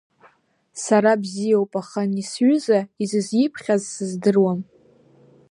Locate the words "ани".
2.07-2.23